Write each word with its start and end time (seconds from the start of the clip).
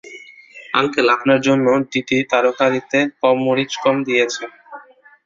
Uncle, 0.73 1.07
আপনার 1.15 1.39
জন্য, 1.47 1.65
দিদি 1.91 2.17
তরকারিতে 2.33 2.99
মরিচ 3.41 3.71
কম 3.83 3.95
দিয়েছে। 4.07 4.43